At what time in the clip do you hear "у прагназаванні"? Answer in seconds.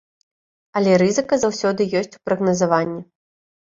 2.17-3.01